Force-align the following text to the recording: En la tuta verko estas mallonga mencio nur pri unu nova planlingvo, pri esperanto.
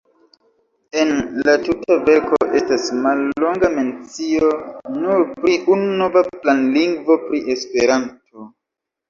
En 1.01 1.09
la 1.47 1.53
tuta 1.67 1.97
verko 2.07 2.39
estas 2.59 2.87
mallonga 3.03 3.69
mencio 3.75 4.49
nur 4.95 5.23
pri 5.45 5.55
unu 5.77 5.93
nova 6.01 6.25
planlingvo, 6.41 7.21
pri 7.29 7.45
esperanto. 7.57 8.49